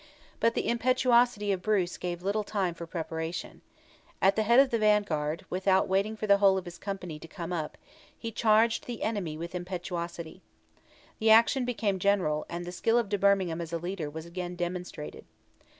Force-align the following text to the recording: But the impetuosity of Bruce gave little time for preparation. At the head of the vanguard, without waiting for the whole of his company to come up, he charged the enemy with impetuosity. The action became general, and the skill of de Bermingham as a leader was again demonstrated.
But 0.39 0.55
the 0.55 0.67
impetuosity 0.67 1.51
of 1.51 1.61
Bruce 1.61 1.95
gave 1.97 2.23
little 2.23 2.43
time 2.43 2.73
for 2.73 2.87
preparation. 2.87 3.61
At 4.19 4.35
the 4.35 4.41
head 4.41 4.59
of 4.59 4.71
the 4.71 4.79
vanguard, 4.79 5.45
without 5.51 5.87
waiting 5.87 6.17
for 6.17 6.25
the 6.25 6.39
whole 6.39 6.57
of 6.57 6.65
his 6.65 6.79
company 6.79 7.19
to 7.19 7.27
come 7.27 7.53
up, 7.53 7.77
he 8.17 8.31
charged 8.31 8.87
the 8.87 9.03
enemy 9.03 9.37
with 9.37 9.53
impetuosity. 9.53 10.41
The 11.19 11.29
action 11.29 11.65
became 11.65 11.99
general, 11.99 12.47
and 12.49 12.65
the 12.65 12.71
skill 12.71 12.97
of 12.97 13.09
de 13.09 13.19
Bermingham 13.19 13.61
as 13.61 13.71
a 13.73 13.77
leader 13.77 14.09
was 14.09 14.25
again 14.25 14.55
demonstrated. 14.55 15.23